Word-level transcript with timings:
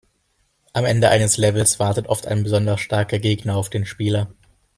Am 0.73 0.83
Ende 0.85 1.09
eines 1.09 1.37
Levels 1.37 1.79
wartet 1.79 2.07
oft 2.07 2.25
ein 2.25 2.41
besonders 2.41 2.81
starker 2.81 3.19
Gegner 3.19 3.55
auf 3.55 3.69
den 3.69 3.85
Spieler. 3.85 4.33